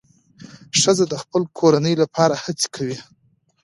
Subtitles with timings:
[0.79, 2.97] ښځه د خپل کورنۍ لپاره هڅې کوي.